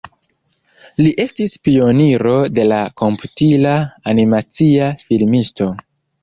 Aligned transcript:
Li 1.01 1.09
estis 1.25 1.53
pioniro 1.67 2.33
de 2.61 2.65
la 2.71 2.79
komputila 3.03 3.75
animacia 4.15 4.89
filmisto. 5.05 5.71